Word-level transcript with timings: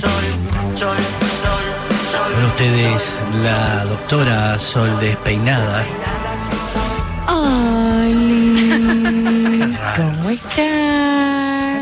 Con 0.00 0.10
ustedes, 2.46 3.12
la 3.44 3.84
doctora 3.84 4.58
Sol 4.58 4.90
Despeinada. 4.98 5.84
Hola, 7.28 8.08
¿cómo 9.96 10.30
estás? 10.30 10.52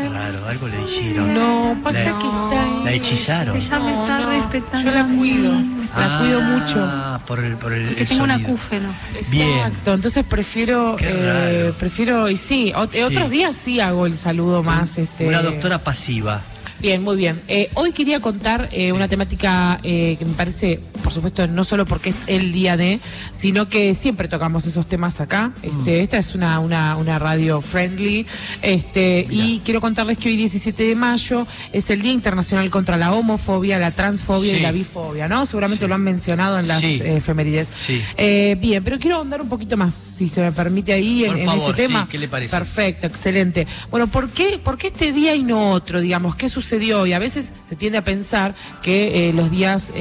Claro, 0.09 0.47
algo 0.47 0.67
le 0.67 0.81
hicieron. 0.83 1.33
No, 1.33 1.75
pasa 1.81 2.03
que 2.03 2.27
está 2.27 2.63
ahí. 2.63 2.83
La 2.83 2.91
hechizaron. 2.91 3.57
Ella 3.57 3.79
me 3.79 3.91
está 3.91 4.19
respetando. 4.27 4.91
Yo 4.91 4.95
la 4.95 5.07
cuido. 5.07 5.51
La 5.51 5.61
ah, 5.95 6.19
cuido 6.19 6.41
mucho. 6.41 6.87
Por 7.25 7.43
el, 7.43 7.55
por 7.57 7.73
el, 7.73 7.87
Porque 7.87 8.01
el 8.03 8.07
tengo 8.07 8.23
un 8.25 8.31
acúfeno. 8.31 8.93
Bien. 9.31 9.57
Exacto. 9.57 9.93
Entonces 9.95 10.23
prefiero, 10.23 10.97
eh, 10.99 11.73
prefiero 11.79 12.29
y 12.29 12.37
sí, 12.37 12.71
otros 12.75 13.31
días 13.31 13.55
sí 13.55 13.79
hago 13.79 14.05
el 14.05 14.17
saludo 14.17 14.61
más. 14.61 14.99
Este, 14.99 15.27
Una 15.27 15.41
doctora 15.41 15.83
pasiva. 15.83 16.43
Bien, 16.83 17.01
muy 17.01 17.15
bien. 17.15 17.39
Eh, 17.47 17.69
hoy 17.75 17.93
quería 17.93 18.19
contar 18.19 18.67
eh, 18.73 18.91
una 18.91 19.07
temática 19.07 19.79
eh, 19.83 20.17
que 20.19 20.25
me 20.25 20.33
parece, 20.33 20.81
por 21.03 21.11
supuesto, 21.13 21.45
no 21.47 21.63
solo 21.63 21.85
porque 21.85 22.09
es 22.09 22.15
el 22.27 22.51
día 22.51 22.77
de, 22.77 22.99
sino 23.31 23.67
que 23.69 23.93
siempre 23.93 24.27
tocamos 24.27 24.65
esos 24.65 24.87
temas 24.87 25.21
acá. 25.21 25.49
Mm. 25.49 25.53
Este, 25.79 26.01
Esta 26.01 26.17
es 26.17 26.33
una, 26.33 26.59
una, 26.59 26.95
una 26.97 27.19
radio 27.19 27.61
friendly. 27.61 28.25
Este, 28.61 29.27
y 29.29 29.61
quiero 29.63 29.81
contarles 29.81 30.17
que 30.17 30.29
hoy, 30.29 30.37
17 30.37 30.83
de 30.83 30.95
mayo, 30.95 31.45
es 31.71 31.89
el 31.89 32.01
Día 32.01 32.11
Internacional 32.13 32.69
contra 32.69 32.97
la 32.97 33.11
Homofobia, 33.13 33.77
la 33.77 33.91
Transfobia 33.91 34.57
y 34.57 34.61
la 34.61 34.71
Bifobia, 34.71 35.27
¿no? 35.27 35.45
Seguramente 35.45 35.87
lo 35.87 35.95
han 35.95 36.01
mencionado 36.01 36.57
en 36.59 36.67
las 36.67 36.81
Sí. 36.81 36.99
eh, 37.03 37.17
efemérides. 37.17 37.69
Eh, 38.17 38.57
bien, 38.59 38.83
pero 38.83 38.97
quiero 38.99 39.17
ahondar 39.17 39.41
un 39.41 39.49
poquito 39.49 39.77
más, 39.77 39.93
si 39.93 40.27
se 40.27 40.41
me 40.41 40.51
permite 40.51 40.93
ahí, 40.93 41.23
en, 41.25 41.31
Por 41.31 41.39
en 41.39 41.45
favor, 41.45 41.73
ese 41.75 41.87
tema. 41.87 42.01
sí, 42.03 42.07
¿qué 42.09 42.17
le 42.17 42.27
parece? 42.27 42.55
Perfecto, 42.55 43.07
excelente. 43.07 43.67
Bueno, 43.91 44.07
¿por 44.07 44.29
qué, 44.29 44.59
¿por 44.63 44.77
qué 44.77 44.87
este 44.87 45.11
día 45.11 45.35
y 45.35 45.43
no 45.43 45.71
otro? 45.71 45.99
Digamos, 46.01 46.35
¿qué 46.35 46.49
sucedió 46.49 47.01
hoy? 47.01 47.13
A 47.13 47.19
veces 47.19 47.53
se 47.63 47.75
tiende 47.75 47.97
a 47.97 48.03
pensar 48.03 48.55
que 48.81 49.29
eh, 49.29 49.33
los 49.33 49.51
días 49.51 49.91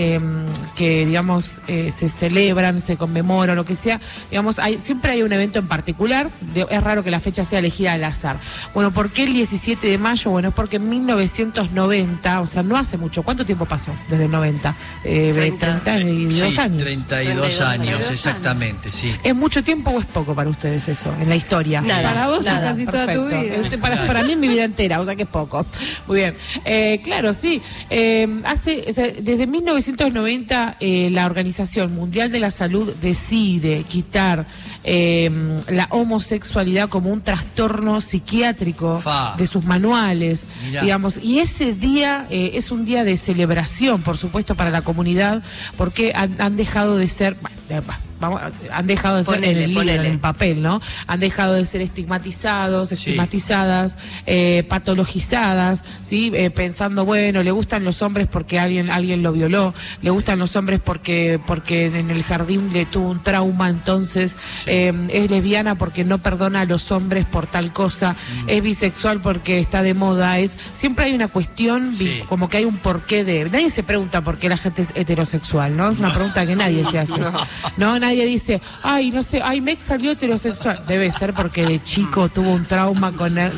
eh, 0.93 1.07
digamos, 1.07 1.61
eh, 1.69 1.91
se 1.91 2.09
celebran, 2.09 2.81
se 2.81 2.97
conmemoran, 2.97 3.57
lo 3.57 3.65
que 3.65 3.75
sea, 3.75 4.01
digamos, 4.31 4.59
hay, 4.59 4.79
siempre 4.79 5.13
hay 5.13 5.23
un 5.23 5.33
evento 5.33 5.59
en 5.59 5.69
particular. 5.69 6.29
de- 6.55 6.67
es 6.71 6.83
raro 6.83 7.03
que 7.05 7.11
la 7.11 7.21
fecha 7.21 7.45
sea 7.45 7.59
elegida 7.61 7.93
al 7.95 8.05
azar. 8.05 8.39
Bueno, 8.75 8.93
¿por 8.93 9.11
qué 9.11 9.25
el 9.25 9.33
17 9.33 9.87
de 9.87 9.99
mayo? 9.99 10.31
Bueno, 10.31 10.49
es 10.49 10.55
porque 10.55 10.77
en 10.77 10.89
1990, 10.89 12.41
o 12.41 12.47
sea, 12.47 12.63
no 12.63 12.77
hace 12.77 12.97
mucho. 12.99 13.23
¿Cuánto 13.23 13.45
tiempo 13.45 13.65
pasó 13.67 13.93
desde 14.09 14.25
el 14.27 14.31
90? 14.31 14.77
Eh, 15.05 15.33
30. 15.35 15.81
32 15.83 16.53
Sí, 16.53 16.59
años. 16.61 16.83
32 16.83 17.43
32 17.49 17.61
años, 17.61 18.11
exactamente, 18.11 18.89
sí. 18.91 19.15
¿Es 19.23 19.35
mucho 19.35 19.63
tiempo 19.63 19.91
o 19.91 20.01
es 20.01 20.07
poco 20.07 20.35
para 20.35 20.51
ustedes 20.51 20.89
eso, 20.89 21.13
en 21.21 21.29
la 21.29 21.37
historia? 21.37 21.81
Nada, 21.81 22.03
Para 22.03 22.27
vos 22.29 22.41
es 22.41 22.47
nada, 22.47 22.71
casi 22.71 22.85
toda 22.87 23.13
tu 23.13 23.27
vida. 23.27 23.41
Este, 23.41 23.79
Para, 23.79 24.07
para 24.07 24.23
mí 24.23 24.33
es 24.33 24.39
mi 24.39 24.49
vida 24.49 24.65
entera, 24.65 25.01
o 25.01 25.05
sea 25.05 25.17
que 25.17 25.23
es 25.23 25.29
poco. 25.29 25.65
Muy 26.07 26.17
bien. 26.17 26.35
Eh, 26.65 27.01
claro, 27.03 27.33
sí. 27.33 27.61
Eh, 27.91 28.41
hace, 28.45 28.85
o 28.89 28.93
sea, 28.93 29.07
desde 29.21 29.47
1990 29.47 30.77
eh, 30.85 31.11
la 31.13 31.27
Organización 31.27 31.95
Mundial 31.95 32.33
de 32.33 32.41
la 32.41 32.51
Salud 32.51 32.93
decide 33.01 33.85
quitar 33.85 34.49
eh, 34.85 35.31
la 35.69 35.87
homosexualidad 35.91 36.89
como 36.89 37.11
un 37.11 37.21
trastorno 37.23 38.01
psiquiátrico 38.01 39.01
Fa. 39.01 39.35
de 39.37 39.47
sus 39.47 39.65
manuales, 39.65 40.49
Mirá. 40.67 40.83
digamos. 40.83 41.19
Y 41.23 41.39
ese 41.41 41.75
día 41.75 42.27
eh, 42.31 42.53
es 42.55 42.71
un 42.71 42.85
día 42.85 43.05
de 43.05 43.17
celebración, 43.17 44.03
por 44.03 44.17
supuesto, 44.17 44.55
para 44.55 44.71
la 44.71 44.83
comunidad, 44.83 45.43
porque 45.77 46.13
han, 46.15 46.41
han 46.41 46.57
dejado 46.57 46.97
de 46.97 47.07
ser... 47.07 47.37
bueno, 47.41 47.57
de- 47.69 47.81
bah, 47.81 48.01
vamos, 48.21 48.41
han 48.73 48.87
dejado 48.87 49.17
de 49.17 49.25
ser 49.25 49.45
en 49.45 49.57
el, 49.59 49.75
ponele. 49.75 50.07
en 50.07 50.13
el 50.13 50.19
papel, 50.21 50.63
¿no? 50.63 50.81
Han 51.09 51.19
dejado 51.19 51.55
de 51.55 51.65
ser 51.65 51.81
estigmatizados, 51.81 52.93
estigmatizadas, 52.93 53.99
eh, 54.27 54.65
patologizadas, 54.69 55.85
¿sí? 56.03 56.31
Eh, 56.35 56.51
pensando, 56.51 57.05
bueno, 57.05 57.43
le 57.43 57.51
gustan 57.51 57.83
los 57.83 58.01
hombres 58.01 58.29
porque 58.31 58.61
alguien 58.61 58.91
alguien 58.91 59.23
lo 59.25 59.33
violó, 59.33 59.75
le 60.03 60.11
gustan 60.11 60.39
los 60.39 60.55
hombres 60.55 60.79
porque 60.83 61.41
porque 61.47 61.87
en 61.87 62.11
el 62.11 62.23
jardín 62.23 62.73
le 62.73 62.87
tuvo 62.87 63.11
un 63.11 63.23
trauma, 63.25 63.69
entonces 63.69 64.37
eh, 64.75 64.93
es 65.11 65.31
lesbiana 65.31 65.75
porque 65.77 66.03
no 66.03 66.17
perdona 66.19 66.63
a 66.63 66.65
los 66.65 66.91
hombres 66.93 67.27
por 67.27 67.47
tal 67.47 67.73
cosa, 67.73 68.17
Mm. 68.45 68.49
es 68.49 68.63
bisexual 68.63 69.21
porque 69.21 69.59
está 69.59 69.83
de 69.83 69.93
moda, 69.95 70.39
es 70.39 70.59
siempre 70.73 71.05
hay 71.05 71.13
una 71.13 71.29
cuestión, 71.29 71.95
Sí. 71.97 72.23
como 72.29 72.49
que 72.49 72.57
hay 72.57 72.65
un 72.65 72.79
porqué 72.79 73.23
de... 73.23 73.49
Nadie 73.51 73.69
se 73.69 73.83
pregunta 73.83 74.23
por 74.23 74.39
qué 74.39 74.49
la 74.49 74.57
gente 74.57 74.81
es 74.83 74.93
heterosexual, 74.95 75.77
¿no? 75.77 75.91
Es 75.91 75.99
una 75.99 76.13
pregunta 76.13 76.47
que 76.47 76.57
nadie 76.57 76.85
se 76.85 76.99
hace. 76.99 77.21
No, 77.77 77.99
nadie 77.99 78.25
dice, 78.27 78.61
ay, 78.83 79.11
no 79.11 79.23
sé, 79.23 79.41
ay, 79.43 79.61
Mex 79.61 79.83
salió 79.83 80.13
heterosexual. 80.13 80.83
Debe 80.89 81.11
ser 81.11 81.33
porque 81.35 81.65
de 81.67 81.83
chico 81.83 82.29
tuvo 82.29 82.51
un 82.53 82.65
trauma 82.65 83.13
con 83.13 83.37
eh, 83.39 83.51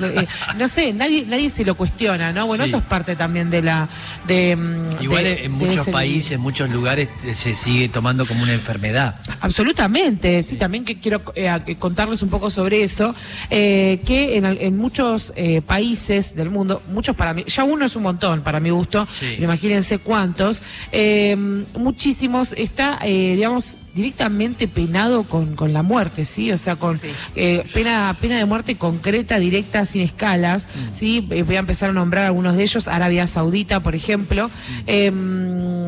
no 0.58 0.66
sé, 0.68 0.92
nadie, 0.92 1.24
nadie 1.26 1.48
se 1.50 1.64
lo 1.64 1.74
cuestiona, 1.76 2.32
¿no? 2.32 2.46
Bueno, 2.46 2.64
Sí. 2.64 2.70
eso 2.70 2.78
es 2.78 2.84
parte 2.84 3.14
también 3.16 3.50
de 3.50 3.62
la. 3.62 3.88
De, 4.26 4.56
mm, 4.56 5.02
Igual 5.02 5.24
de- 5.24 5.44
en 5.44 5.52
muchos 5.52 5.88
países, 5.88 6.32
en 6.32 6.40
muchos 6.40 6.68
lugares 6.70 7.08
eh, 7.24 7.34
se 7.34 7.54
sigue 7.54 7.88
tomando 7.88 8.26
como 8.26 8.42
una 8.42 8.52
enfermedad. 8.52 9.16
Absolutamente, 9.40 10.42
sí, 10.42 10.56
también 10.56 10.84
que 10.84 10.98
quiero 11.04 11.20
eh, 11.34 11.50
que 11.66 11.76
contarles 11.76 12.22
un 12.22 12.30
poco 12.30 12.48
sobre 12.50 12.82
eso, 12.82 13.14
eh, 13.50 14.00
que 14.06 14.36
en, 14.38 14.44
en 14.46 14.78
muchos 14.78 15.32
eh, 15.36 15.60
países 15.60 16.34
del 16.34 16.48
mundo, 16.48 16.80
muchos 16.88 17.14
para 17.14 17.34
mí, 17.34 17.44
ya 17.46 17.62
uno 17.64 17.84
es 17.84 17.94
un 17.94 18.02
montón 18.04 18.40
para 18.42 18.58
mi 18.58 18.70
gusto, 18.70 19.06
Sí. 19.20 19.32
pero 19.36 19.44
imagínense 19.44 19.98
cuántos, 19.98 20.62
eh, 20.92 21.36
muchísimos 21.78 22.52
está, 22.56 22.98
eh, 23.02 23.34
digamos, 23.36 23.76
directamente 23.94 24.66
penado 24.68 25.22
con, 25.22 25.54
con 25.54 25.72
la 25.72 25.82
muerte, 25.82 26.24
¿sí? 26.24 26.50
O 26.52 26.58
sea, 26.58 26.76
con 26.76 26.98
Sí. 26.98 27.08
eh, 27.36 27.64
pena, 27.72 28.16
pena 28.20 28.36
de 28.36 28.44
muerte 28.44 28.76
concreta, 28.76 29.38
directa, 29.38 29.84
sin 29.84 30.02
escalas, 30.02 30.68
¿sí? 30.92 31.26
Eh, 31.30 31.42
voy 31.44 31.56
a 31.56 31.60
empezar 31.60 31.90
a 31.90 31.92
nombrar 31.92 32.24
algunos 32.26 32.56
de 32.56 32.62
ellos, 32.64 32.88
Arabia 32.88 33.26
Saudita, 33.26 33.80
por 33.80 33.94
ejemplo. 33.94 34.50
Eh, 34.86 35.12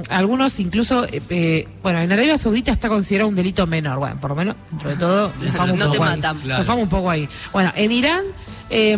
algunos 0.09 0.61
incluso, 0.61 1.05
eh, 1.06 1.21
eh, 1.31 1.69
bueno, 1.83 2.00
en 2.00 2.12
Arabia 2.12 2.39
Saudita 2.39 2.71
está 2.71 2.89
considerado 2.89 3.28
un 3.28 3.34
delito 3.34 3.67
menor, 3.67 3.99
bueno, 3.99 4.21
por 4.21 4.31
lo 4.31 4.37
menos, 4.37 4.56
dentro 4.71 4.91
de 4.91 4.97
todo, 4.97 5.33
un 5.41 5.78
No 5.78 5.91
te 5.91 5.99
poco 5.99 6.05
ahí. 6.05 6.17
matan. 6.17 6.38
Claro. 6.38 6.77
Un 6.77 6.88
poco 6.88 7.11
ahí. 7.11 7.28
Bueno, 7.53 7.73
en 7.75 7.93
Irán... 7.93 8.23
eh, 8.71 8.97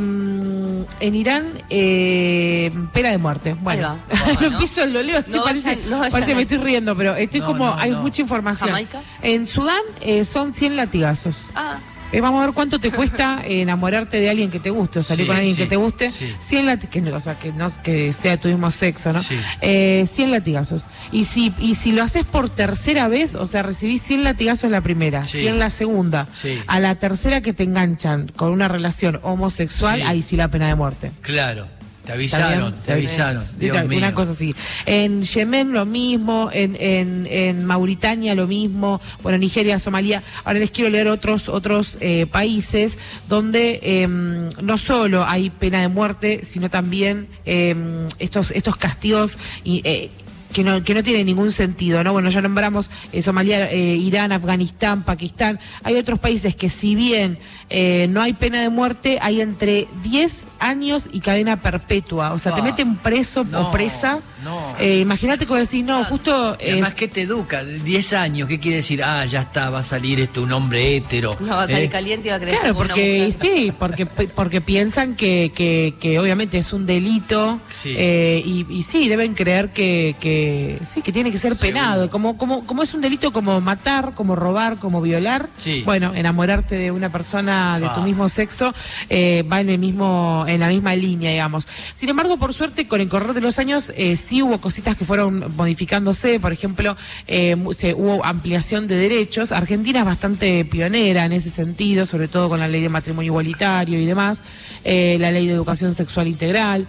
en 1.01 1.15
Irán, 1.15 1.63
eh, 1.71 2.73
pena 2.93 3.11
de 3.11 3.19
muerte. 3.19 3.55
Bueno, 3.61 3.99
Ahí 4.11 4.37
va. 4.37 4.47
empiezo 4.47 4.83
el 4.83 4.93
sí, 5.25 5.37
No 5.39 5.45
parece, 5.45 5.69
vayan- 5.77 5.91
no 5.91 5.99
vayan 5.99 6.13
parece 6.13 6.29
que 6.31 6.35
me 6.35 6.39
ahí. 6.41 6.43
estoy 6.43 6.59
riendo, 6.59 6.97
pero 6.97 7.15
estoy 7.17 7.41
No, 7.41 7.47
como, 7.47 7.67
no, 7.67 7.75
hay 7.79 7.91
no. 7.91 8.01
mucha 8.03 8.23
información. 8.23 8.69
¿Jamaica? 8.71 9.03
En 9.23 9.47
Sudán 9.47 9.83
eh, 10.01 10.25
son 10.25 10.53
100 10.53 10.77
latigazos. 10.77 11.49
Ah, 11.55 11.79
Eh, 12.13 12.21
vamos 12.21 12.43
a 12.43 12.47
ver 12.47 12.55
cuánto 12.55 12.79
te 12.79 12.91
cuesta 12.91 13.41
enamorarte 13.45 14.19
de 14.21 14.31
alguien 14.31 14.51
que 14.51 14.61
te 14.61 14.71
guste 14.71 15.01
o 15.01 15.03
salir 15.03 15.25
Sí, 15.25 15.29
con 15.29 15.37
alguien 15.37 15.55
sí, 15.57 15.63
que 15.63 15.67
te 15.69 15.77
guste. 15.77 16.11
sí. 16.11 16.33
100 16.39 16.67
latigazos, 16.67 16.91
que, 17.03 17.13
o 17.13 17.21
sea, 17.21 17.39
que, 17.39 17.53
no, 17.53 17.69
que 17.83 18.13
sea 18.13 18.37
tu 18.39 18.49
mismo 18.49 18.71
sexo, 18.71 19.13
¿no? 19.13 19.23
Sí. 19.23 19.35
Eh, 19.61 20.05
100 20.11 20.31
latigazos. 20.31 20.87
Y 21.13 21.25
si, 21.25 21.53
y 21.59 21.75
si 21.75 21.93
lo 21.93 22.03
haces 22.03 22.25
por 22.25 22.49
tercera 22.49 23.09
vez, 23.09 23.35
o 23.35 23.47
sea, 23.47 23.63
recibís 23.63 24.03
100 24.03 24.25
latigazos 24.25 24.71
la 24.71 24.81
primera, 24.81 25.27
Sí. 25.27 25.41
100 25.41 25.59
la 25.59 25.71
segunda, 25.71 26.29
Sí. 26.35 26.59
a 26.67 26.81
la 26.81 26.95
tercera 26.95 27.41
que 27.41 27.53
te 27.53 27.65
enganchan 27.65 28.29
con 28.35 28.53
una 28.53 28.69
relación 28.69 29.21
homosexual, 29.23 30.03
ahí 30.07 30.23
sí 30.23 30.37
la 30.37 30.49
pena 30.49 30.69
de 30.69 30.75
muerte. 30.75 31.13
Claro, 31.21 31.69
te 32.17 32.25
¿Está 32.25 32.39
avisaron, 32.49 32.75
te 32.85 32.93
avisaron. 32.93 33.45
Dios 33.59 33.87
mío. 33.87 33.99
Una 33.99 34.15
cosa 34.15 34.31
así. 34.31 34.55
En 34.87 35.23
Yemen 35.23 35.73
lo 35.73 35.85
mismo, 35.85 36.49
en, 36.53 36.75
en, 36.81 37.29
en 37.31 37.65
Mauritania 37.67 38.35
lo 38.35 38.47
mismo, 38.47 39.01
bueno, 39.23 39.37
Nigeria, 39.37 39.79
Somalia. 39.79 40.23
Ahora 40.45 40.59
les 40.59 40.71
quiero 40.71 40.89
leer 40.89 41.09
otros, 41.09 41.49
otros 41.51 41.99
eh, 42.01 42.27
países 42.27 42.99
donde 43.29 43.81
em, 43.83 44.51
no 44.63 44.79
solo 44.79 45.25
hay 45.27 45.51
pena 45.51 45.83
de 45.83 45.89
muerte, 45.89 46.41
sino 46.45 46.71
también 46.71 47.29
em, 47.45 48.09
estos, 48.19 48.53
estos 48.53 48.77
castigos 48.77 49.39
y, 49.63 49.83
eh, 49.85 50.11
que 50.53 50.65
no, 50.65 50.83
que 50.83 50.95
no 50.95 51.03
tiene 51.03 51.25
ningún 51.25 51.53
sentido, 51.53 52.03
¿no? 52.03 52.13
Bueno, 52.13 52.31
ya 52.31 52.41
nombramos 52.41 52.91
eh, 53.13 53.23
Somalia, 53.23 53.71
eh, 53.71 53.97
Irán, 53.97 54.33
Afganistán, 54.33 55.05
Pakistán. 55.05 55.61
Hay 55.83 55.97
otros 55.97 56.19
países 56.19 56.57
que 56.57 56.69
si 56.69 56.95
bien 56.95 57.39
eh, 57.71 58.07
no 58.11 58.23
hay 58.23 58.33
pena 58.33 58.61
de 58.63 58.71
muerte, 58.71 59.19
hay 59.21 59.41
entre 59.41 59.89
10 60.03 60.47
años 60.61 61.09
y 61.13 61.21
cadena 61.21 61.61
perpetua. 61.63 62.33
O 62.33 62.39
sea, 62.39 62.55
te 62.55 62.61
Ah. 62.61 62.65
meten 62.65 62.97
preso 62.97 63.45
No, 63.45 63.69
o 63.69 63.73
presa. 63.73 64.21
no. 64.45 64.75
Eh, 64.79 65.01
Imagínate 65.01 65.47
que 65.47 65.55
decís, 65.55 65.85
no, 65.85 66.05
justo... 66.05 66.57
Y 66.61 66.71
además, 66.71 66.91
es- 66.91 66.95
¿qué 66.95 67.09
te 67.09 67.23
educa? 67.23 67.65
10 67.65 68.13
años, 68.13 68.49
¿qué 68.49 68.59
quiere 68.59 68.77
decir? 68.79 69.03
Ah, 69.03 69.25
ya 69.25 69.41
está, 69.43 69.71
va 69.71 69.81
a 69.81 69.83
salir 69.83 70.21
este 70.21 70.41
un 70.41 70.53
hombre 70.53 70.97
hétero. 70.97 71.31
no 71.41 71.57
va 71.57 71.63
a 71.65 71.67
salir 71.67 71.85
¿Eh? 71.85 71.89
caliente 71.89 72.29
y 72.29 72.31
va 72.31 72.37
a 72.37 72.41
creer 72.41 72.59
Claro, 72.59 72.71
es 72.73 72.75
porque 72.77 73.25
mujer. 73.27 73.33
sí, 73.57 73.73
porque 73.79 74.07
porque 74.07 74.61
piensan 74.61 75.15
que, 75.15 75.53
que, 75.55 75.95
que 76.01 76.19
obviamente 76.19 76.59
es 76.59 76.73
un 76.73 76.87
delito 76.87 77.61
Sí. 77.71 77.95
eh, 77.97 78.43
y, 78.45 78.67
y 78.71 78.83
sí 78.83 79.09
deben 79.09 79.35
creer 79.35 79.71
que, 79.71 80.17
que 80.21 80.79
sí 80.85 81.03
que 81.03 81.13
tiene 81.13 81.31
que 81.31 81.39
ser 81.39 81.57
penado, 81.57 82.09
como 82.11 82.37
como 82.37 82.67
como 82.67 82.83
es 82.83 82.95
un 82.95 83.01
delito 83.01 83.33
como 83.33 83.61
matar, 83.61 84.15
como 84.15 84.37
robar, 84.37 84.79
como 84.79 85.01
violar. 85.01 85.49
Sí. 85.57 85.83
Bueno, 85.85 86.13
enamorarte 86.15 86.77
de 86.77 86.91
una 86.91 87.11
persona 87.11 87.79
de 87.81 87.89
tu 87.91 88.03
mismo 88.03 88.29
sexo 88.29 88.75
eh, 89.09 89.45
va 89.51 89.61
en 89.61 89.71
el 89.71 89.79
mismo 89.79 90.45
en 90.49 90.61
la 90.61 90.69
misma 90.69 90.95
línea, 90.95 91.31
digamos. 91.31 91.69
Sin 91.95 92.09
embargo, 92.09 92.39
por 92.39 92.55
suerte, 92.55 92.89
con 92.89 93.01
el 93.01 93.09
correr 93.09 93.35
de 93.35 93.41
los 93.41 93.59
años, 93.59 93.93
eh, 93.97 94.17
sí 94.17 94.43
hubo 94.43 94.61
cositas 94.61 94.97
que 94.97 95.05
fueron 95.05 95.55
modificándose. 95.57 96.41
Por 96.41 96.53
ejemplo, 96.53 96.97
eh, 97.27 97.57
se, 97.73 97.95
hubo 97.95 98.25
ampliación 98.25 98.87
de 98.87 98.97
derechos. 98.97 99.53
Argentina 99.53 100.01
es 100.01 100.05
bastante 100.05 100.65
pionera 100.65 101.25
en 101.25 101.33
ese 101.33 101.51
sentido, 101.51 102.07
sobre 102.07 102.29
todo 102.29 102.49
con 102.49 102.61
la 102.61 102.69
ley 102.69 102.81
de 102.81 102.89
matrimonio 102.89 103.31
igualitario 103.31 104.01
y 104.01 104.07
demás, 104.07 104.45
eh, 104.85 105.17
la 105.21 105.31
ley 105.31 105.47
de 105.47 105.53
educación 105.53 105.95
sexual 105.95 106.29
integral, 106.29 106.87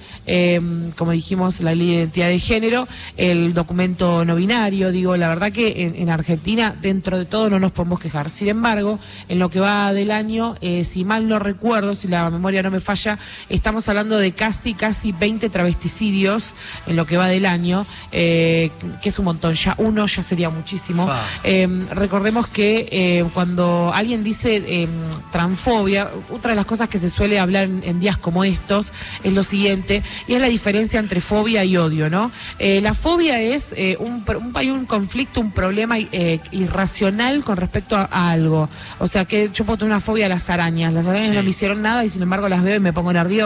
como 0.96 1.12
dijimos, 1.12 1.62
la 1.62 1.76
ley 1.76 1.88
de 1.88 1.94
identidad 1.96 2.28
de 2.28 2.40
género, 2.40 2.88
el 3.18 3.54
documento 3.54 4.26
no 4.26 4.36
binario. 4.36 4.92
Digo, 4.92 5.18
la 5.18 5.28
verdad 5.28 5.52
que 5.52 5.84
en, 5.84 5.96
en 5.96 6.10
Argentina, 6.10 6.76
dentro 6.82 7.18
de 7.18 7.26
todo, 7.26 7.50
no 7.50 7.60
nos 7.60 7.72
podemos 7.72 8.00
quejar. 8.00 8.30
Sin 8.30 8.48
embargo, 8.48 9.00
en 9.28 9.40
lo 9.40 9.50
que 9.50 9.60
va 9.60 9.94
del 9.94 10.12
año, 10.12 10.56
si 10.84 11.04
mal 11.04 11.28
no 11.28 11.40
recuerdo, 11.40 11.96
si 11.96 12.08
la 12.08 12.30
memoria 12.30 12.62
no 12.64 12.72
me 12.72 12.80
falla, 12.80 13.18
estamos 13.50 13.88
hablando 13.90 14.18
de 14.18 14.32
casi, 14.32 14.74
casi 14.74 15.12
20 15.12 15.50
travesticidios 15.50 16.54
en 16.88 16.96
lo 16.96 17.06
que 17.06 17.18
va 17.18 17.28
del 17.28 17.46
año, 17.46 17.86
eh, 18.12 18.72
que 19.02 19.10
es 19.10 19.20
un 19.20 19.26
montón, 19.26 19.54
ya 19.54 19.76
uno 19.78 20.06
ya 20.06 20.22
sería 20.22 20.50
muchísimo. 20.50 21.10
Em, 21.44 21.88
recordemos 21.90 22.48
que 22.48 22.88
eh, 22.92 23.26
cuando 23.34 23.92
alguien 23.94 24.24
dice 24.24 24.64
em, 24.68 24.90
transfobia, 25.32 26.10
otra 26.32 26.52
de 26.52 26.56
las 26.56 26.66
cosas 26.66 26.90
que 26.90 26.98
se 26.98 27.10
suele 27.10 27.40
hablar 27.40 27.64
en, 27.64 28.00
días 28.00 28.18
como 28.18 28.44
estos 28.44 28.94
es 29.24 29.34
lo 29.34 29.44
siguiente, 29.44 30.04
y 30.28 30.34
es 30.34 30.42
la 30.42 30.48
diferencia 30.48 31.00
entre 31.00 31.20
fobia 31.20 31.66
y 31.66 31.76
odio, 31.76 32.10
¿no? 32.10 32.32
Eh, 32.60 32.80
la 32.82 32.94
fobia 32.94 33.42
es 33.42 33.76
un, 34.00 34.24
hay 34.54 34.70
un 34.70 34.86
conflicto, 34.86 35.42
un 35.42 35.52
problema 35.52 35.98
irracional 36.00 37.44
con 37.44 37.58
respecto 37.58 37.96
a, 37.96 38.32
algo. 38.32 38.70
O 39.00 39.08
sea 39.08 39.26
que 39.26 39.50
yo 39.52 39.66
puedo 39.66 39.78
tener 39.78 39.92
una 39.92 40.02
fobia 40.02 40.28
a 40.28 40.30
las 40.30 40.50
arañas, 40.50 40.94
las 40.94 41.08
arañas 41.08 41.34
no 41.34 41.44
me 41.44 41.50
hicieron 41.50 41.82
nada 41.82 42.06
y 42.06 42.10
sin 42.10 42.22
embargo 42.22 42.48
las 42.48 42.64
veo 42.64 42.76
y 42.76 42.80
me 42.80 42.94
pongo 42.94 43.12
nerviosa, 43.12 43.39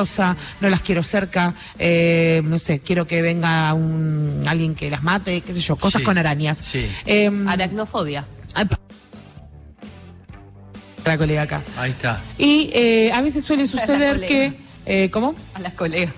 no 0.62 0.70
las 0.70 0.82
quiero 0.82 1.04
cerca, 1.04 1.54
eh, 1.78 2.42
no 2.44 2.60
sé, 2.60 2.80
quiero 2.80 3.06
que 3.06 3.22
venga 3.22 3.74
un, 3.74 4.46
alguien 4.48 4.76
que 4.76 4.90
las 4.90 5.04
mate, 5.04 5.42
qué 5.42 5.54
sé 5.54 5.62
yo, 5.62 5.76
cosas 5.76 6.02
con 6.02 6.18
arañas. 6.18 6.58
Sí. 6.58 6.86
Em, 7.06 7.48
Aracnofobia. 7.48 8.26
La 11.06 11.18
colega 11.18 11.42
acá. 11.42 11.64
Ahí 11.78 11.92
está. 11.92 12.22
Y 12.38 12.70
eh, 12.74 13.12
a 13.14 13.22
veces 13.22 13.44
suele 13.44 13.68
suceder 13.76 14.26
que... 14.26 14.62
Eh, 14.86 15.10
¿Cómo? 15.12 15.34
A 15.54 15.62
las 15.62 15.74
colegas 15.74 16.14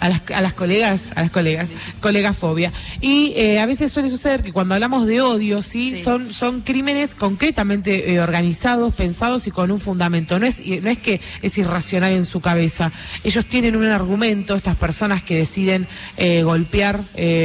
a 0.00 0.08
las, 0.08 0.22
a 0.34 0.40
las 0.40 0.54
colegas, 0.54 1.12
a 1.14 1.22
las 1.22 1.30
colegas, 1.30 1.72
colegafobia. 2.00 2.72
Y 3.00 3.32
eh, 3.36 3.60
a 3.60 3.66
veces 3.66 3.92
suele 3.92 4.08
suceder 4.08 4.42
que 4.42 4.52
cuando 4.52 4.74
hablamos 4.74 5.06
de 5.06 5.20
odio, 5.20 5.62
sí, 5.62 5.94
son 5.94 6.32
son 6.32 6.62
crímenes 6.62 7.14
concretamente 7.14 8.12
eh, 8.12 8.20
organizados, 8.20 8.94
pensados 8.94 9.46
y 9.46 9.50
con 9.50 9.70
un 9.70 9.78
fundamento. 9.78 10.38
No 10.38 10.46
es 10.46 10.62
no 10.66 10.90
es 10.90 10.98
que 10.98 11.20
es 11.42 11.58
irracional 11.58 12.12
en 12.12 12.24
su 12.24 12.40
cabeza. 12.40 12.90
Ellos 13.22 13.44
tienen 13.46 13.76
un 13.76 13.86
argumento, 13.86 14.56
estas 14.56 14.76
personas 14.76 15.22
que 15.22 15.36
deciden 15.36 15.86
eh, 16.16 16.42
golpear 16.42 17.04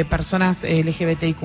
personas 0.10 0.63
LGBTIQ 0.63 1.44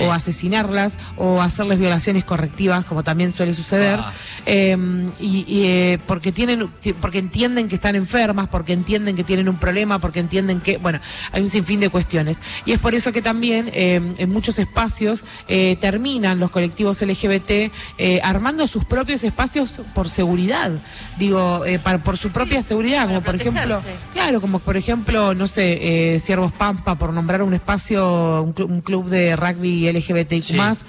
o 0.00 0.12
asesinarlas 0.12 0.98
o 1.16 1.40
hacerles 1.40 1.78
violaciones 1.78 2.24
correctivas, 2.24 2.84
como 2.84 3.04
también 3.04 3.32
suele 3.32 3.52
suceder, 3.52 3.98
ah. 4.00 4.12
em, 4.46 5.10
y, 5.20 5.96
porque 6.06 6.32
tienen 6.32 6.68
porque 7.00 7.18
entienden 7.18 7.68
que 7.68 7.76
están 7.76 7.94
enfermas, 7.94 8.48
porque 8.48 8.72
entienden 8.72 9.14
que 9.14 9.24
tienen 9.24 9.48
un 9.48 9.56
problema, 9.56 9.98
porque 9.98 10.18
entienden 10.18 10.39
que, 10.62 10.78
bueno, 10.78 11.00
hay 11.32 11.42
un 11.42 11.50
sinfín 11.50 11.80
de 11.80 11.88
cuestiones. 11.88 12.42
Y 12.64 12.72
es 12.72 12.78
por 12.78 12.94
eso 12.94 13.12
que 13.12 13.22
también 13.22 13.70
eh, 13.72 14.00
en 14.16 14.30
muchos 14.30 14.58
espacios 14.58 15.24
eh, 15.48 15.76
terminan 15.80 16.38
los 16.38 16.50
colectivos 16.50 17.00
LGBT 17.02 17.72
eh, 17.98 18.20
armando 18.22 18.66
sus 18.66 18.84
propios 18.84 19.24
espacios 19.24 19.80
por 19.94 20.08
seguridad, 20.08 20.72
digo, 21.18 21.62
para, 21.82 22.02
por 22.02 22.16
su 22.16 22.30
propia 22.30 22.62
seguridad, 22.62 23.06
como 23.06 23.22
por 23.22 23.34
ejemplo, 23.34 23.82
claro, 24.12 24.40
como 24.40 24.58
por 24.58 24.76
ejemplo, 24.76 25.34
no 25.34 25.46
sé, 25.46 26.18
Siervos 26.18 26.52
Pampa, 26.52 26.96
por 26.96 27.12
nombrar 27.12 27.42
un 27.42 27.54
espacio, 27.54 28.42
un, 28.42 28.80
club 28.80 29.08
de 29.08 29.36
rugby 29.36 29.90
LGBTIQ 29.92 30.54
más, 30.56 30.86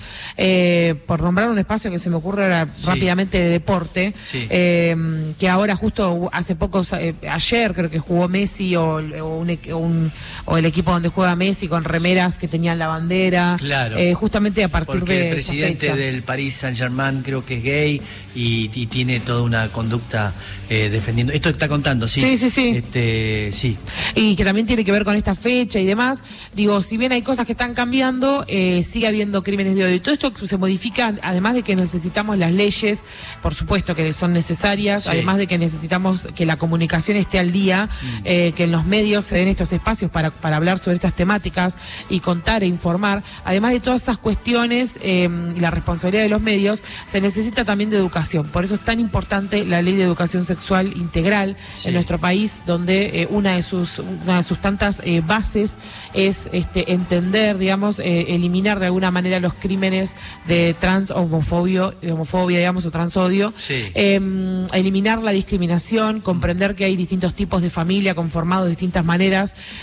por 1.06 1.22
nombrar 1.22 1.50
un 1.50 1.60
espacio 1.60 1.92
que 1.92 2.00
se 2.00 2.10
me 2.10 2.16
ocurre 2.16 2.66
rápidamente 2.86 3.38
de 3.38 3.50
deporte, 3.50 4.14
que 4.32 5.50
ahora 5.50 5.76
justo 5.76 6.30
hace 6.32 6.56
poco, 6.56 6.82
ayer 7.30 7.74
creo 7.74 7.90
que 7.90 8.00
jugó 8.00 8.28
Messi 8.28 8.76
o, 8.76 8.96
o 8.96 9.41
un, 9.42 10.12
o 10.46 10.58
el 10.58 10.66
equipo 10.66 10.92
donde 10.92 11.10
juega 11.10 11.36
Messi 11.36 11.68
con 11.68 11.84
remeras 11.84 12.38
que 12.38 12.48
tenían 12.48 12.80
la 12.80 12.88
bandera. 12.88 13.58
Claro. 13.60 13.98
Eh, 13.98 14.14
justamente 14.14 14.64
a 14.64 14.70
partir 14.70 15.00
Porque 15.00 15.14
de. 15.14 15.28
El 15.28 15.34
presidente 15.34 15.96
del 15.96 16.24
Paris 16.24 16.56
Saint-Germain 16.56 17.22
creo 17.24 17.46
que 17.46 17.58
es 17.58 17.64
gay 17.64 18.02
y, 18.36 18.68
tiene 18.88 19.20
toda 19.20 19.42
una 19.42 19.72
conducta 19.72 20.34
eh, 20.70 20.90
defendiendo. 20.90 21.34
Esto 21.34 21.50
está 21.50 21.68
contando, 21.68 22.08
sí. 22.08 22.22
Sí, 22.22 22.38
sí, 22.38 22.50
sí. 22.50 22.74
Este, 22.76 23.50
sí. 23.54 23.78
Y 24.16 24.36
que 24.36 24.44
también 24.44 24.66
tiene 24.66 24.84
que 24.84 24.92
ver 24.92 25.06
con 25.06 25.16
esta 25.16 25.36
fecha 25.36 25.80
y 25.80 25.86
demás. 25.86 26.24
Digo, 26.54 26.82
si 26.82 26.98
bien 26.98 27.12
hay 27.12 27.22
cosas 27.22 27.46
que 27.46 27.54
están 27.54 27.74
cambiando, 27.74 28.44
eh, 28.48 28.84
sigue 28.84 29.08
habiendo 29.08 29.44
crímenes 29.44 29.76
de 29.76 29.86
odio. 29.86 29.96
Y 29.96 30.00
todo 30.00 30.14
esto 30.14 30.32
se 30.34 30.58
modifica, 30.58 31.16
además 31.22 31.54
de 31.54 31.64
que 31.64 31.76
necesitamos 31.76 32.38
las 32.38 32.52
leyes, 32.52 33.04
por 33.42 33.56
supuesto 33.56 33.96
que 33.96 34.12
son 34.14 34.34
necesarias, 34.34 35.08
además 35.08 35.38
de 35.38 35.48
que 35.48 35.58
necesitamos 35.58 36.28
que 36.36 36.46
la 36.46 36.58
comunicación 36.58 37.18
esté 37.18 37.40
al 37.40 37.52
día, 37.52 37.90
mm. 38.02 38.24
que 38.24 38.64
en 38.64 38.72
los 38.72 38.86
medios 38.86 39.31
se 39.32 39.38
den 39.38 39.48
estos 39.48 39.72
espacios 39.72 40.12
para, 40.12 40.30
para 40.30 40.58
hablar 40.58 40.78
sobre 40.78 40.96
estas 40.96 41.16
temáticas 41.16 41.78
y 42.10 42.20
contar 42.20 42.64
e 42.64 42.68
informar, 42.68 43.24
además 43.46 43.72
de 43.72 43.80
todas 43.80 44.04
esas 44.04 44.18
cuestiones 44.18 45.00
y 45.02 45.60
la 45.60 45.72
responsabilidad 45.72 46.24
de 46.24 46.30
los 46.30 46.42
medios, 46.42 46.84
se 47.08 47.22
necesita 47.22 47.64
también 47.64 47.90
de 47.90 47.96
educación. 47.96 48.48
Por 48.48 48.66
eso 48.66 48.76
es 48.76 48.84
tan 48.84 49.00
importante 49.00 49.64
la 49.64 49.82
ley 49.82 49.96
de 49.96 50.04
educación 50.04 50.44
sexual 50.44 50.98
integral 50.98 51.56
en 51.86 51.94
nuestro 51.94 52.20
país, 52.20 52.62
donde 52.66 53.22
eh, 53.22 53.28
una, 53.30 53.56
de 53.56 53.64
sus, 53.64 54.00
una 54.00 54.38
de 54.38 54.44
sus 54.44 54.60
tantas 54.60 55.02
eh, 55.06 55.22
bases 55.26 55.78
es 56.14 56.50
este, 56.52 56.92
entender, 56.92 57.58
digamos, 57.58 58.00
eh, 58.00 58.36
eliminar 58.36 58.80
de 58.80 58.88
alguna 58.88 59.12
manera 59.12 59.40
los 59.40 59.54
crímenes 59.54 60.18
de 60.46 60.76
trans 60.78 61.12
homofobia, 61.12 61.94
homofobia 62.12 62.58
digamos, 62.60 62.86
o 62.86 62.92
transodio, 62.92 63.54
em, 63.70 64.68
eliminar 64.74 65.22
la 65.22 65.32
discriminación, 65.32 66.20
comprender 66.20 66.76
que 66.76 66.84
hay 66.84 66.98
distintos 66.98 67.34
tipos 67.34 67.62
de 67.62 67.70
familia 67.70 68.14
conformados 68.14 68.66
de 68.66 68.72
distintas 68.72 69.06
maneras 69.06 69.21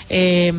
eh, 0.08 0.52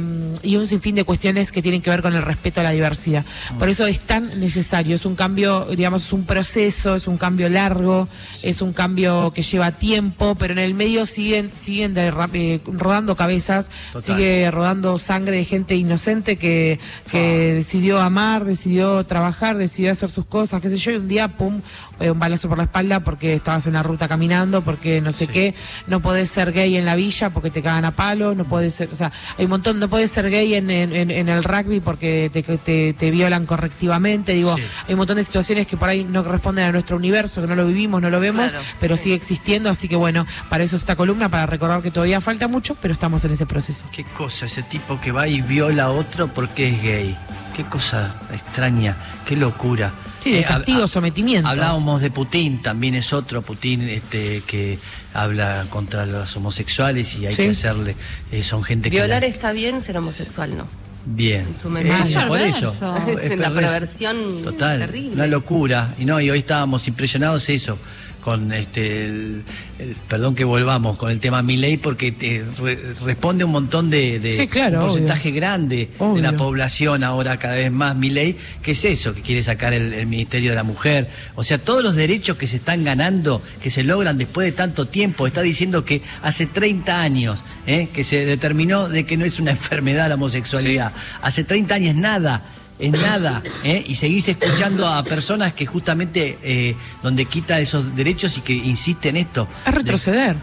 y 0.44 0.56
un 0.56 0.68
sinfín 0.68 0.96
de 0.96 1.04
cuestiones 1.04 1.52
que 1.52 1.62
tienen 1.62 1.82
que 1.82 1.90
ver 1.90 2.02
con 2.02 2.16
el 2.16 2.22
respeto 2.22 2.62
a 2.62 2.64
la 2.64 2.72
diversidad. 2.72 3.26
Por 3.58 3.70
eso 3.70 3.86
es 3.86 4.00
tan 4.00 4.40
necesario, 4.40 4.96
es 4.96 5.06
un 5.06 5.16
cambio, 5.16 5.68
digamos, 5.76 6.06
es 6.06 6.14
un 6.14 6.26
proceso, 6.26 6.96
es 6.96 7.08
un 7.08 7.18
cambio 7.18 7.50
largo, 7.50 8.08
es 8.44 8.62
un 8.62 8.74
cambio 8.74 9.32
que 9.34 9.42
lleva 9.42 9.72
tiempo, 9.72 10.36
pero 10.36 10.54
en 10.54 10.60
el 10.60 10.74
medio 10.74 11.06
siguen, 11.06 11.52
siguen 11.54 11.94
eh, 11.98 12.62
rodando 12.66 13.16
cabezas, 13.16 13.72
sigue 14.00 14.50
rodando 14.52 15.00
sangre 15.00 15.38
de 15.38 15.46
gente 15.46 15.76
inocente 15.76 16.38
que, 16.38 16.80
que 17.12 17.54
decidió 17.56 18.00
amar, 18.00 18.46
decidió 18.46 19.06
trabajar, 19.06 19.58
decidió 19.58 19.92
hacer 19.92 20.10
sus 20.10 20.26
cosas, 20.26 20.62
qué 20.62 20.70
sé 20.70 20.78
yo, 20.78 20.92
y 20.92 20.96
un 20.96 21.08
día, 21.08 21.28
pum, 21.28 21.62
eh, 22.00 22.12
un 22.12 22.20
balazo 22.20 22.48
por 22.48 22.58
la 22.58 22.66
espalda 22.66 23.02
porque 23.02 23.34
estabas 23.34 23.68
en 23.68 23.74
la 23.74 23.84
ruta 23.84 24.08
caminando, 24.08 24.62
porque 24.62 25.02
no 25.02 25.12
sé 25.12 25.28
qué, 25.28 25.54
no 25.88 26.02
podés 26.02 26.30
ser 26.30 26.52
gay 26.52 26.78
en 26.78 26.86
la 26.86 26.96
villa 26.96 27.30
porque 27.32 27.50
te 27.50 27.62
cagan 27.62 27.86
a 27.86 27.92
palo, 27.92 28.36
no 28.36 28.46
podés 28.46 28.69
ser, 28.72 28.90
o 28.92 28.96
sea, 28.96 29.12
hay 29.38 29.46
un 29.46 29.52
montón, 29.52 29.80
no 29.80 29.90
puedes 29.90 30.12
ser 30.12 30.30
gay 30.30 30.56
en, 30.56 30.70
en, 30.70 31.30
el 31.30 31.44
rugby 31.44 31.80
porque 31.80 32.30
te, 32.32 32.94
te, 32.94 33.12
violan 33.12 33.46
correctivamente, 33.46 34.34
digo, 34.34 34.56
hay 34.88 34.94
un 34.94 34.98
montón 34.98 35.18
de 35.18 35.24
situaciones 35.24 35.68
que 35.68 35.78
por 35.78 35.90
ahí 35.90 36.04
no 36.04 36.24
corresponden 36.24 36.66
a 36.66 36.72
nuestro 36.72 36.98
universo, 36.98 37.42
que 37.42 37.48
no 37.48 37.56
lo 37.56 37.66
vivimos, 37.66 38.02
no 38.02 38.10
lo 38.10 38.20
vemos, 38.20 38.56
pero 38.80 38.98
sigue 38.98 39.16
existiendo, 39.16 39.70
así 39.70 39.88
que 39.88 39.96
bueno, 39.96 40.26
para 40.50 40.64
eso 40.64 40.76
esta 40.76 40.96
columna, 40.96 41.30
para 41.30 41.46
recordar 41.46 41.82
que 41.82 41.92
todavía 41.92 42.22
falta 42.22 42.48
mucho, 42.48 42.76
pero 42.76 42.94
estamos 42.94 43.24
en 43.26 43.32
ese 43.32 43.46
proceso. 43.46 43.86
Qué 43.92 44.04
cosa, 44.04 44.46
ese 44.46 44.64
tipo 44.64 45.00
que 45.00 45.12
va 45.12 45.28
y 45.28 45.42
viola 45.42 45.84
a 45.84 45.92
otro 45.92 46.28
porque 46.28 46.70
es 46.70 46.82
gay. 46.82 47.18
Qué 47.56 47.66
cosa 47.66 48.16
extraña, 48.32 48.98
qué 49.26 49.36
locura. 49.36 49.94
Sí, 50.20 50.32
de 50.32 50.42
eh, 50.42 50.44
castigo, 50.44 50.88
sometimiento. 50.88 51.50
Hablábamos 51.50 52.02
de 52.02 52.12
Putin, 52.12 52.62
también 52.62 52.96
es 52.96 53.12
otro 53.14 53.42
Putin 53.42 53.90
este, 53.90 54.44
que 54.46 54.80
habla 55.14 55.66
contra 55.70 56.06
los 56.06 56.36
homosexuales 56.36 57.16
y 57.16 57.26
hay 57.26 57.36
que 57.36 57.50
hacerle. 57.50 57.96
Eh, 58.32 58.44
son 58.44 58.64
gente 58.64 58.90
Violar 58.90 59.24
está 59.24 59.52
bien, 59.52 59.82
ser 59.82 59.98
homosexual 59.98 60.58
no. 60.58 60.68
Bien. 61.06 61.48
En 61.48 61.56
su 61.56 61.76
eso, 61.78 62.28
por 62.28 62.40
eso. 62.40 62.98
Es 63.22 63.32
una 63.32 63.54
perversión 63.54 64.44
Total, 64.44 64.80
terrible. 64.80 65.14
Una 65.14 65.28
locura. 65.28 65.96
Y 65.98 66.06
no, 66.06 66.20
y 66.22 66.30
hoy 66.30 66.40
estábamos 66.40 66.88
impresionados 66.88 67.50
eso 67.50 67.80
con 68.30 68.52
este, 68.52 69.06
el, 69.06 69.44
perdón 70.08 70.36
que 70.36 70.44
volvamos 70.44 70.98
con 70.98 71.10
el 71.10 71.20
tema 71.20 71.42
Miley 71.42 71.78
porque 71.78 72.12
te 72.12 72.44
responde 73.04 73.44
un 73.44 73.50
montón 73.50 73.90
de, 73.90 74.48
un 74.72 74.80
porcentaje 74.80 75.32
grande 75.32 75.90
de 76.00 76.22
la 76.22 76.34
población 76.34 77.04
ahora 77.04 77.40
cada 77.40 77.56
vez 77.56 77.72
más 77.72 77.96
Miley, 77.96 78.38
que 78.62 78.74
es 78.74 78.86
eso, 78.86 79.16
que 79.16 79.24
quiere 79.24 79.42
sacar 79.42 79.74
el, 79.74 80.06
Ministerio 80.06 80.52
de 80.52 80.56
la 80.56 80.64
Mujer, 80.64 81.10
o 81.36 81.44
sea, 81.44 81.58
todos 81.58 81.84
los 81.84 81.96
derechos 81.96 82.38
que 82.38 82.46
se 82.46 82.58
están 82.58 82.84
ganando, 82.84 83.42
que 83.64 83.72
se 83.72 83.84
logran 83.84 84.20
después 84.20 84.46
de 84.46 84.52
tanto 84.52 84.88
tiempo, 84.88 85.26
está 85.26 85.42
diciendo 85.42 85.84
que 85.84 86.04
hace 86.22 86.46
30 86.46 87.02
años 87.02 87.44
¿eh? 87.66 87.88
que 87.92 88.04
se 88.04 88.26
determinó 88.26 88.90
de 88.90 89.06
que 89.06 89.18
no 89.18 89.26
es 89.26 89.40
una 89.40 89.52
enfermedad 89.60 90.08
la 90.08 90.16
homosexualidad, 90.16 90.94
hace 91.24 91.44
30 91.44 91.74
años 91.74 91.96
nada 91.96 92.44
es 92.80 92.92
nada, 92.94 93.44
¿eh? 93.64 93.84
y 93.86 93.96
seguís 93.96 94.30
escuchando 94.30 94.88
a 94.88 95.04
personas 95.04 95.52
que 95.52 95.66
justamente 95.66 96.38
eh, 96.42 96.76
donde 97.04 97.26
quita 97.26 97.60
esos 97.60 97.94
derechos 97.94 98.38
y 98.38 98.42
que 98.42 98.54
insiste 98.54 99.10
en 99.10 99.18
esto. 99.18 99.50
Es 99.68 99.74
retroceder. 99.74 100.38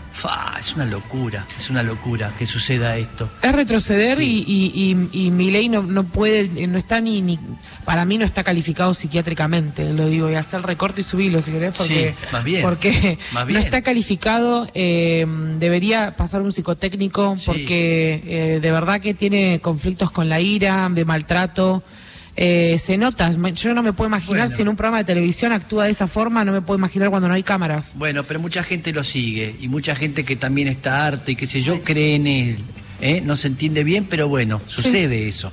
es 0.60 0.74
una 0.74 0.84
locura, 0.84 1.46
es 1.56 1.70
una 1.70 1.82
locura 1.82 2.32
que 2.38 2.44
suceda 2.44 2.98
esto. 2.98 3.30
Es 3.42 3.52
retroceder 3.52 4.20
y, 4.20 4.44
y, 4.46 5.08
y, 5.12 5.30
mi 5.30 5.50
ley 5.50 5.70
no, 5.70 5.82
no 5.82 6.04
puede, 6.04 6.66
no 6.66 6.76
está 6.76 7.00
ni, 7.00 7.22
ni, 7.22 7.38
para 7.86 8.04
mí 8.04 8.18
no 8.18 8.26
está 8.26 8.44
calificado 8.44 8.92
psiquiátricamente, 8.92 9.90
lo 9.94 10.06
digo, 10.06 10.30
y 10.30 10.34
hacer 10.34 10.60
recorte 10.60 11.00
y 11.00 11.04
subirlo 11.04 11.40
si 11.40 11.52
querés, 11.52 11.74
porque, 11.74 12.14
más 12.32 12.44
bien, 12.44 12.62
porque 12.62 13.18
no 13.48 13.58
está 13.58 13.80
calificado, 13.80 14.68
eh, 14.74 15.24
debería 15.58 16.14
pasar 16.16 16.42
un 16.42 16.52
psicotécnico, 16.52 17.36
porque 17.46 18.58
de 18.60 18.72
verdad 18.72 19.00
que 19.00 19.14
tiene 19.14 19.60
conflictos 19.60 20.10
con 20.10 20.28
la 20.28 20.40
ira, 20.40 20.90
de 20.90 21.04
maltrato. 21.06 21.82
Eh, 22.36 22.76
se 22.78 22.98
nota. 22.98 23.30
Yo 23.52 23.74
no 23.74 23.82
me 23.82 23.92
puedo 23.92 24.08
imaginar 24.08 24.48
si 24.48 24.62
en 24.62 24.68
un 24.68 24.76
programa 24.76 24.98
de 24.98 25.04
televisión 25.04 25.52
actúa 25.52 25.84
de 25.84 25.90
esa 25.90 26.06
forma, 26.06 26.44
no 26.44 26.52
me 26.52 26.60
puedo 26.60 26.78
imaginar 26.78 27.08
cuando 27.08 27.28
no 27.28 27.34
hay 27.34 27.42
cámaras. 27.42 27.94
Bueno, 27.96 28.24
pero 28.24 28.40
mucha 28.40 28.62
gente 28.62 28.92
lo 28.92 29.02
sigue 29.02 29.56
y 29.60 29.68
mucha 29.68 29.96
gente 29.96 30.24
que 30.24 30.36
también 30.36 30.68
está 30.68 31.06
harto 31.06 31.30
y 31.30 31.36
que 31.36 31.46
sé 31.46 31.62
yo 31.62 31.80
cree 31.80 32.14
en 32.16 32.26
él. 32.26 32.58
¿eh? 33.00 33.22
No 33.24 33.36
se 33.36 33.48
entiende 33.48 33.84
bien, 33.84 34.06
pero 34.08 34.28
bueno, 34.28 34.60
sucede 34.66 35.28
eso. 35.28 35.50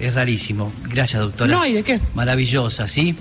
Es 0.00 0.14
rarísimo. 0.14 0.72
Gracias, 0.88 1.20
doctora. 1.20 1.52
No, 1.52 1.66
¿y 1.66 1.74
de 1.74 1.82
qué? 1.82 2.00
Maravillosa, 2.14 2.88
¿sí? 2.88 3.14